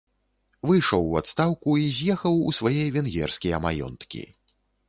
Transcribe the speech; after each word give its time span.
Выйшаў 0.69 1.03
у 1.09 1.11
адстаўку 1.21 1.75
і 1.83 1.85
з'ехаў 1.97 2.41
у 2.47 2.57
свае 2.61 2.83
венгерскія 2.97 3.61
маёнткі. 3.67 4.27